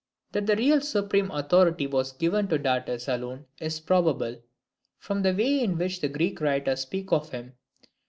[0.31, 4.37] That the real supreme authority was given to Datis alone is probable,
[4.97, 7.53] from the way in which the Greek writers speak of him.